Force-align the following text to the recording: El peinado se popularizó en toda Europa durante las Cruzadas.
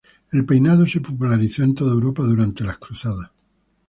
El 0.31 0.47
peinado 0.47 0.87
se 0.87 0.99
popularizó 0.99 1.61
en 1.61 1.75
toda 1.75 1.91
Europa 1.91 2.23
durante 2.23 2.63
las 2.63 2.79
Cruzadas. 2.79 3.29